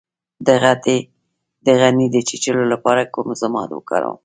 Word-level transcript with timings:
د 1.65 1.67
غڼې 1.81 2.05
د 2.13 2.17
چیچلو 2.27 2.63
لپاره 2.73 3.09
کوم 3.13 3.27
ضماد 3.41 3.69
وکاروم؟ 3.73 4.19